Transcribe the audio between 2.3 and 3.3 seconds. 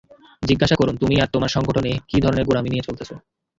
গোঁড়ামি নিয়ে চলতেছো?